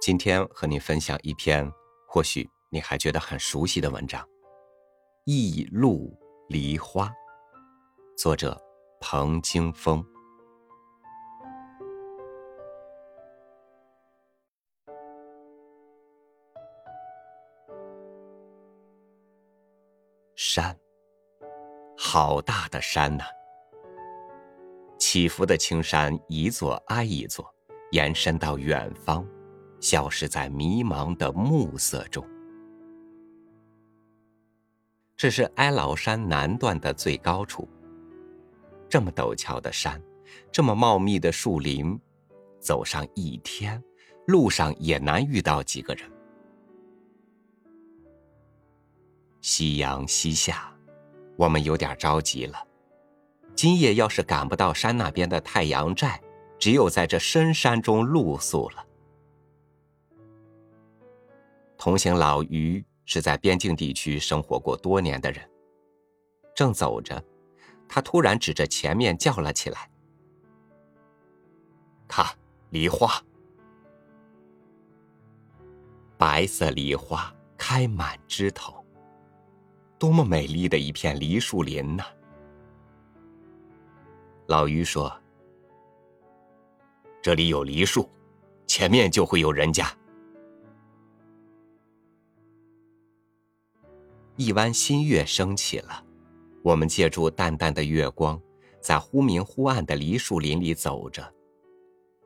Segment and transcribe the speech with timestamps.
[0.00, 1.70] 今天和你分享一篇
[2.08, 4.22] 或许你还觉得很熟悉的文章，
[5.26, 6.18] 《驿路
[6.48, 7.06] 梨花》，
[8.16, 8.58] 作者
[8.98, 10.02] 彭京风。
[20.34, 20.74] 山，
[21.98, 23.24] 好大的山呐！
[24.98, 27.54] 起伏的青山一座挨一座，
[27.90, 29.22] 延伸到远方。
[29.80, 32.24] 消失在迷茫的暮色中。
[35.16, 37.68] 这是哀牢山南段的最高处。
[38.88, 40.00] 这么陡峭的山，
[40.50, 41.98] 这么茂密的树林，
[42.58, 43.82] 走上一天，
[44.26, 46.10] 路上也难遇到几个人。
[49.40, 50.72] 夕阳西下，
[51.36, 52.58] 我们有点着急了。
[53.54, 56.20] 今夜要是赶不到山那边的太阳寨，
[56.58, 58.86] 只有在这深山中露宿了。
[61.80, 65.42] 同行老于是在边境地区生活过多年的人，
[66.54, 67.24] 正走着，
[67.88, 69.90] 他突然指着前面叫了起来
[72.06, 72.26] ：“看，
[72.68, 73.10] 梨花！
[76.18, 78.84] 白色梨花开满枝头，
[79.98, 82.04] 多么美丽的一片梨树林呐！”
[84.48, 85.10] 老于说
[87.22, 88.06] ：“这里有梨树，
[88.66, 89.90] 前面就会有人家。”
[94.40, 96.02] 一弯新月升起了，
[96.62, 98.40] 我们借助淡淡的月光，
[98.80, 101.30] 在忽明忽暗的梨树林里走着。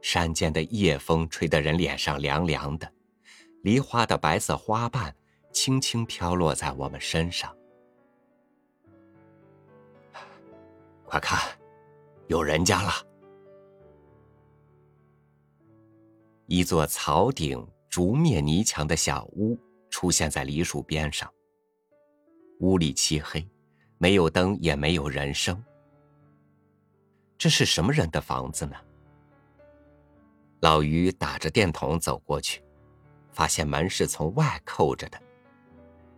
[0.00, 2.88] 山间的夜风吹得人脸上凉凉的，
[3.64, 5.12] 梨花的白色花瓣
[5.52, 7.52] 轻轻飘落在我们身上。
[11.04, 11.40] 快看，
[12.28, 12.92] 有人家了！
[16.46, 19.58] 一座草顶、竹篾泥墙的小屋
[19.90, 21.28] 出现在梨树边上。
[22.60, 23.44] 屋里漆黑，
[23.98, 25.62] 没有灯，也没有人声。
[27.36, 28.76] 这是什么人的房子呢？
[30.60, 32.62] 老于打着电筒走过去，
[33.32, 35.20] 发现门是从外扣着的，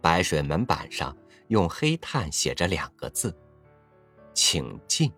[0.00, 1.16] 白水门板上
[1.48, 3.36] 用黑炭写着两个字
[4.32, 5.12] ：“请进。”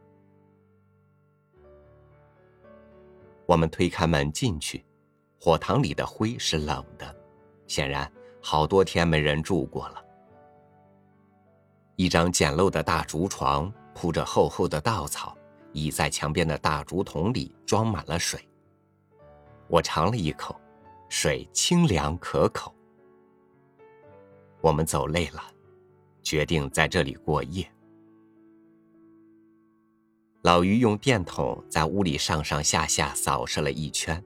[3.44, 4.86] 我们推开门进去，
[5.40, 7.14] 火塘里的灰是冷的，
[7.66, 10.02] 显然好多天没人住过了。
[11.98, 15.36] 一张简陋的大竹床铺着厚厚的稻草，
[15.72, 18.40] 倚在墙边的大竹筒里装满了水。
[19.66, 20.54] 我尝了一口，
[21.08, 22.72] 水清凉可口。
[24.60, 25.42] 我们走累了，
[26.22, 27.68] 决定在这里过夜。
[30.42, 34.24] 老于用电筒在屋里上上下下扫视了一圈，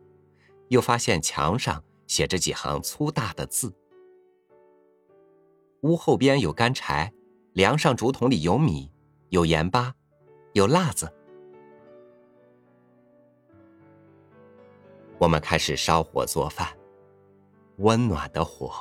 [0.68, 3.74] 又发现墙上写着几行粗大的字。
[5.84, 7.10] 屋后边有干柴。
[7.54, 8.90] 梁上竹筒里有米，
[9.28, 9.94] 有盐巴，
[10.54, 11.12] 有辣子。
[15.18, 16.74] 我们开始烧火做饭，
[17.76, 18.72] 温暖的火、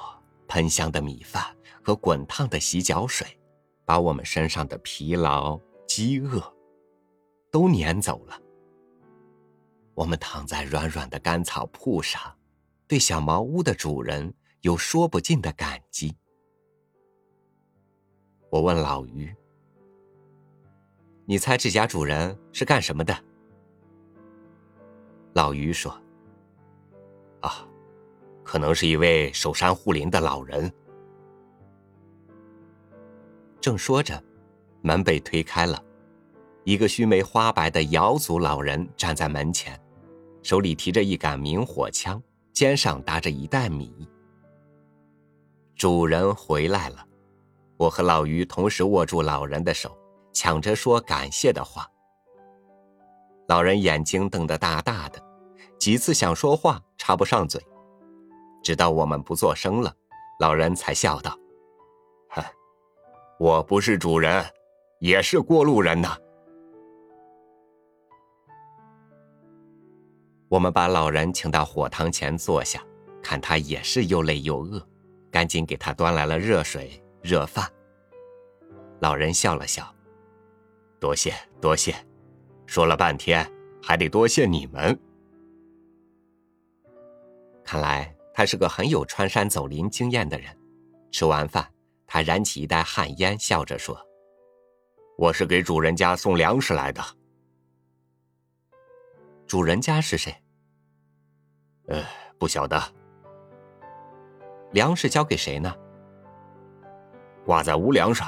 [0.47, 1.43] 喷香的米饭
[1.83, 3.27] 和滚烫的洗脚水，
[3.83, 6.41] 把我们身上的疲劳、饥饿
[7.51, 8.39] 都撵走了。
[9.93, 12.37] 我们躺在软软的干草铺上，
[12.87, 16.15] 对小茅屋的主人有说不尽的感激。
[18.51, 19.33] 我问老于
[21.25, 23.17] ：“你猜这家主人是干什么的？”
[25.31, 25.89] 老于说
[27.39, 27.65] ：“啊，
[28.43, 30.69] 可能是一位守山护林的老人。”
[33.61, 34.21] 正说着，
[34.81, 35.81] 门被推开了，
[36.65, 39.79] 一个须眉花白的瑶族老人站在门前，
[40.43, 44.09] 手里提着一杆明火枪，肩上搭着一袋米。
[45.73, 47.07] 主人回来了。
[47.81, 49.97] 我和老于同时握住老人的手，
[50.31, 51.89] 抢着说感谢的话。
[53.47, 55.19] 老人眼睛瞪得大大的，
[55.79, 57.59] 几次想说话插不上嘴，
[58.61, 59.91] 直到我们不作声了，
[60.39, 61.35] 老人才笑道
[62.29, 62.43] ：“哼，
[63.39, 64.45] 我不是主人，
[64.99, 66.15] 也是过路人呐。”
[70.49, 72.79] 我们把老人请到火塘前坐下，
[73.23, 74.87] 看他也是又累又饿，
[75.31, 77.00] 赶紧给他端来了热水。
[77.21, 77.71] 热饭。
[78.99, 79.93] 老人笑了笑，
[80.99, 81.95] 多谢多谢，
[82.65, 83.49] 说了半天
[83.81, 84.99] 还得多谢你们。
[87.63, 90.55] 看来他是个很有穿山走林经验的人。
[91.11, 91.69] 吃完饭，
[92.07, 93.99] 他燃起一袋旱烟，笑着说
[95.17, 97.03] ：“我是给主人家送粮食来的。”
[99.45, 100.33] 主人家是谁？
[101.87, 102.01] 呃，
[102.37, 102.81] 不晓得，
[104.71, 105.75] 粮食交给谁呢？
[107.45, 108.27] 挂在屋梁上。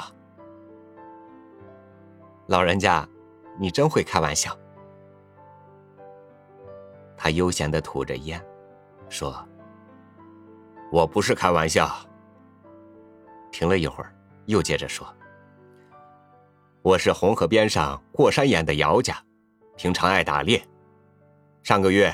[2.48, 3.08] 老人家，
[3.58, 4.56] 你真会开玩笑。
[7.16, 8.44] 他悠闲的吐着烟，
[9.08, 9.34] 说
[10.92, 11.90] ：“我不是开玩笑。”
[13.50, 14.14] 停了一会儿，
[14.46, 15.06] 又接着说
[16.82, 19.16] ：“我是红河边上过山岩的姚家，
[19.76, 20.62] 平常爱打猎。
[21.62, 22.12] 上个月，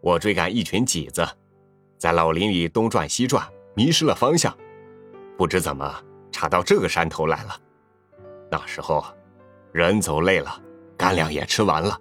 [0.00, 1.26] 我追赶一群麂子，
[1.98, 3.44] 在老林里东转西转，
[3.74, 4.56] 迷失了方向，
[5.36, 6.00] 不知怎么
[6.34, 7.56] 查到这个山头来了。
[8.50, 9.04] 那时候，
[9.70, 10.60] 人走累了，
[10.98, 11.96] 干粮也吃完了，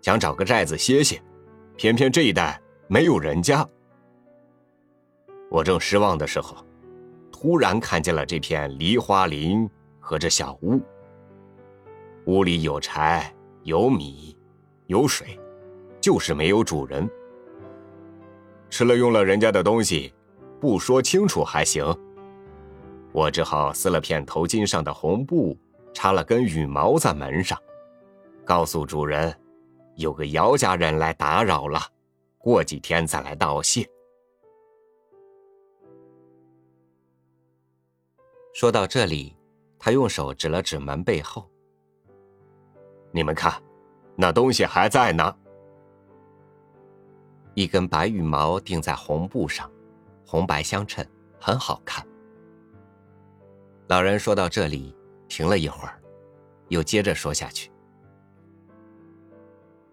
[0.00, 1.22] 想找个寨子歇歇。”
[1.76, 3.66] 偏偏这一带没有人家，
[5.50, 6.56] 我正失望的时候，
[7.30, 9.68] 突然看见了这片梨花林
[9.98, 10.80] 和这小屋。
[12.26, 14.36] 屋里有柴、有米、
[14.86, 15.38] 有水，
[16.00, 17.08] 就是没有主人。
[18.68, 20.12] 吃了用了人家的东西，
[20.60, 21.84] 不说清楚还行。
[23.12, 25.56] 我只好撕了片头巾上的红布，
[25.92, 27.58] 插了根羽毛在门上，
[28.44, 29.36] 告诉主人。
[29.96, 31.78] 有个姚家人来打扰了，
[32.38, 33.86] 过几天再来道谢。
[38.54, 39.36] 说到这里，
[39.78, 41.50] 他用手指了指门背后
[43.12, 43.60] ：“你们看，
[44.16, 45.36] 那东西还在呢。”
[47.54, 49.70] 一根白羽毛钉在红布上，
[50.24, 51.06] 红白相衬，
[51.38, 52.06] 很好看。
[53.90, 54.94] 老人说到这里，
[55.26, 56.00] 停了一会儿，
[56.68, 57.72] 又接着说下去。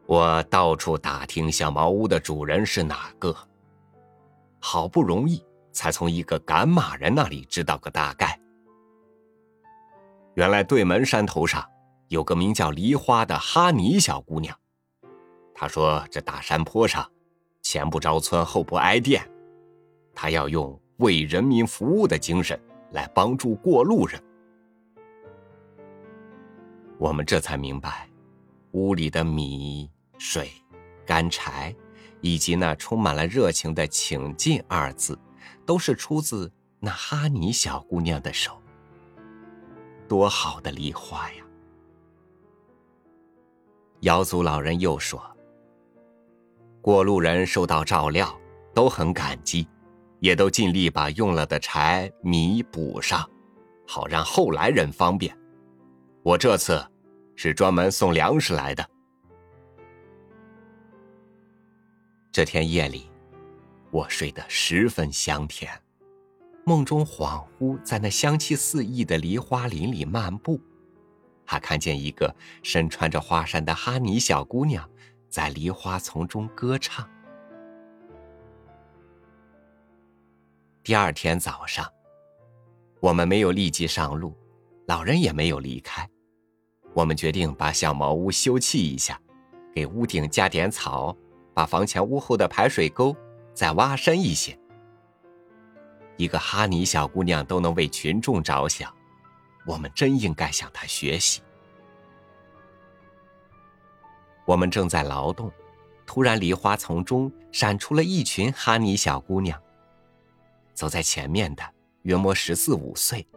[0.05, 3.35] 我到处打听小茅屋的主人是哪个，
[4.59, 8.39] 好不容易才从一个赶马人那里知道个大概。
[10.35, 11.67] 原来对门山头上
[12.09, 14.55] 有个名叫梨花的哈尼小姑娘，
[15.55, 17.11] 她说这大山坡上
[17.63, 19.27] 前不着村后不挨店，
[20.13, 22.59] 她要用为人民服务的精神
[22.91, 24.21] 来帮助过路人。
[26.97, 28.09] 我们这才明白，
[28.71, 29.89] 屋里的米。
[30.19, 30.49] 水、
[31.05, 31.75] 干柴，
[32.21, 35.15] 以及那充满了热情的“请进”二字，
[35.63, 38.59] 都是出自那哈尼小姑娘的手。
[40.07, 41.45] 多好的梨花呀！
[43.99, 45.21] 瑶族老人又说
[46.81, 48.35] ：“过路人受到照料，
[48.73, 49.67] 都很感激，
[50.19, 53.29] 也都尽力把用了的柴米补上，
[53.87, 55.37] 好让后来人方便。
[56.23, 56.85] 我这次
[57.35, 58.87] 是专门送粮食来的。”
[62.31, 63.09] 这天夜里，
[63.89, 65.71] 我睡得十分香甜，
[66.65, 70.59] 梦中恍惚在那香气四溢的梨花林里漫步，
[71.45, 74.87] 还看见一个身穿着花衫的哈尼小姑娘
[75.29, 77.09] 在梨花丛中歌唱。
[80.87, 81.85] 第二天早上，
[83.01, 84.33] 我们没有立即上路，
[84.85, 86.09] 老人也没有离开，
[86.93, 89.19] 我们决定把小茅屋修葺一下，
[89.75, 91.13] 给屋顶加点草。
[91.53, 93.13] 把房前屋后的排水沟
[93.53, 94.57] 再挖深一些。
[96.15, 98.89] 一个哈尼小姑娘都能为群众着想，
[99.65, 101.41] 我们真应该向她学习。
[104.45, 105.51] 我们正在劳动，
[106.05, 109.61] 突然梨花丛中闪出了一群哈尼小姑娘。
[110.77, 111.63] 走在前面的
[112.03, 113.27] 约莫十四五岁，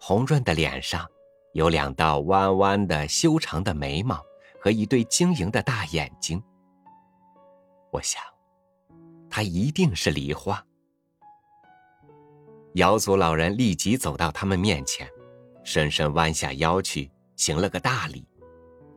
[0.00, 1.06] 红润的脸上
[1.52, 4.24] 有两道弯弯的修长的眉毛
[4.58, 6.42] 和一对晶莹的大眼睛。
[7.92, 8.22] 我想，
[9.28, 10.64] 她一定是梨花。
[12.76, 15.06] 瑶族老人立即走到他们面前，
[15.62, 18.26] 深深弯下腰去，行了个大礼，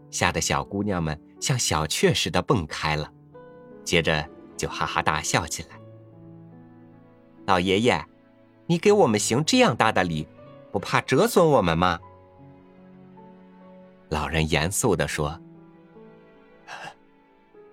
[0.10, 3.12] 吓得小姑娘们像小雀似的蹦开了，
[3.84, 5.81] 接着就哈哈大笑起来。
[7.52, 8.06] 老爷爷，
[8.66, 10.26] 你给我们行这样大的礼，
[10.72, 12.00] 不怕折损我们吗？
[14.08, 15.38] 老人严肃的说。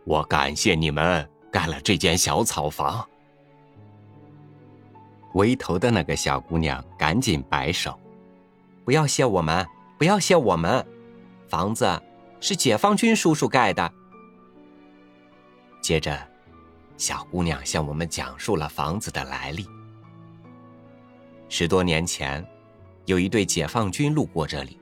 [0.03, 3.09] 我感谢你们盖了这间小草房。
[5.35, 7.97] 围头的那个小姑娘赶紧摆手
[8.85, 9.65] ：“不要谢我们，
[9.97, 10.85] 不要谢我们，
[11.47, 12.03] 房子
[12.41, 13.93] 是解放军叔叔盖的。”
[15.81, 16.19] 接着，
[16.99, 19.67] 小姑娘向我们讲述了房子的来历。
[21.49, 22.47] 十多年前，
[23.07, 24.79] 有一对解放军路过这里，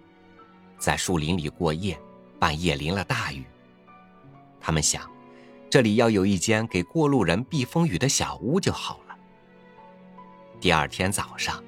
[0.79, 1.97] 在树林里过夜，
[2.41, 3.45] 半夜淋了大雨，
[4.61, 5.09] 他们想。
[5.69, 9.17] 这里要有一间给过路人避风雨的小屋就好了。
[10.61, 11.63] 第二天早上，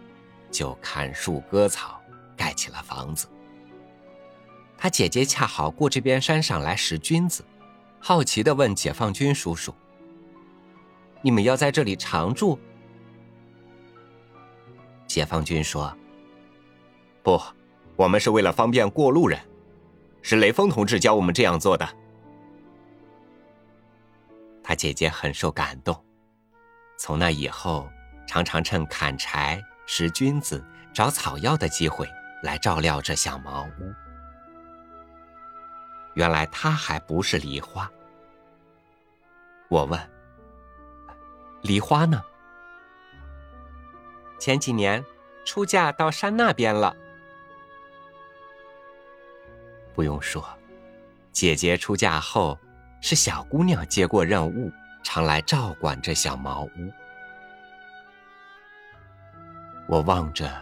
[0.50, 2.00] 就砍树割草，
[2.36, 3.28] 盖起了房子。
[4.78, 7.44] 他姐姐恰好过这边山上来识君子，
[7.98, 9.74] 好奇的问解放军叔叔
[11.22, 12.58] ：“你们要在这里常住？”
[15.06, 15.96] 解放军说
[17.22, 17.40] ：“不，
[17.96, 19.40] 我们是为了方便过路人，
[20.22, 21.88] 是雷锋同志教我们这样做的。”
[24.62, 26.04] 他姐姐很受感动，
[26.98, 27.88] 从那以后，
[28.26, 32.06] 常常趁砍柴、拾菌子、找草药的机会
[32.42, 33.94] 来照料这小茅屋。
[36.12, 37.90] 原来他还不是梨花。
[39.70, 39.98] 我问
[41.62, 42.22] ：“梨花呢？”
[44.38, 45.04] 前几年
[45.44, 46.96] 出嫁到山那边了。
[49.94, 50.44] 不用说，
[51.32, 52.58] 姐姐出嫁后。
[53.00, 54.72] 是小姑娘接过任务，
[55.04, 56.92] 常来照管这小茅屋。
[59.86, 60.52] 我望着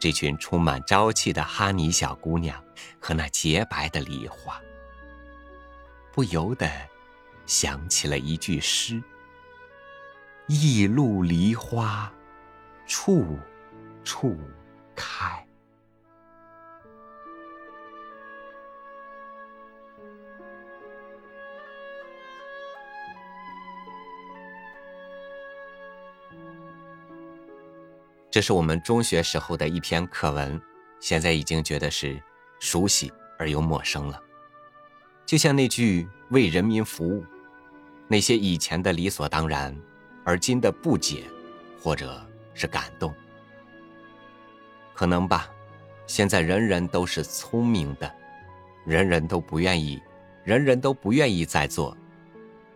[0.00, 2.64] 这群充满朝气的哈尼小姑娘
[2.98, 4.58] 和那洁白的梨花，
[6.14, 6.66] 不由得
[7.44, 8.98] 想起了一句诗
[10.52, 12.12] ：“一路梨花，
[12.86, 13.38] 处
[14.04, 14.36] 处
[14.94, 15.42] 开。”
[28.30, 30.60] 这是我们中学时候的一篇课文，
[31.00, 32.22] 现在已经觉得是
[32.60, 34.20] 熟悉而又陌生了。
[35.24, 37.24] 就像那句“为人民服务”，
[38.08, 39.74] 那些以前的理所当然，
[40.24, 41.24] 而今的不解，
[41.80, 42.24] 或者
[42.54, 43.12] 是感动，
[44.94, 45.48] 可能吧。
[46.06, 48.12] 现在人人都是聪明的，
[48.84, 50.02] 人人都不愿意，
[50.44, 51.96] 人人都不愿意再做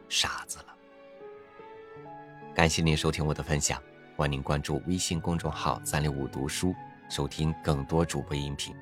[0.08, 0.64] 傻子了。
[2.54, 3.82] 感谢您收听我的分享。
[4.16, 6.74] 欢迎您关注微信公众号“三六五读书”，
[7.10, 8.74] 收听更多主播音频。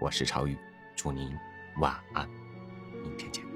[0.00, 0.56] 我是超宇，
[0.96, 1.36] 祝您
[1.76, 2.26] 晚安，
[3.02, 3.47] 明天见。